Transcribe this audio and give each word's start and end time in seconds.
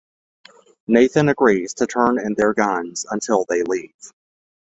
Nathan 0.87 1.29
agrees 1.29 1.75
to 1.75 1.85
turn 1.85 2.17
in 2.19 2.33
their 2.33 2.55
guns 2.55 3.05
until 3.11 3.45
they 3.47 3.61
leave. 3.61 3.93